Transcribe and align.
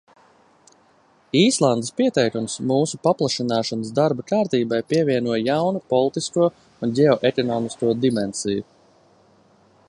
Īslandes 1.41 1.91
pieteikums 1.99 2.55
mūsu 2.71 2.99
paplašināšanas 3.07 3.91
darba 3.99 4.25
kārtībai 4.33 4.81
pievieno 4.95 5.37
jaunu 5.41 5.83
politisko 5.93 6.49
un 6.81 6.97
ģeoekonomisko 7.01 7.95
dimensiju. 8.09 8.67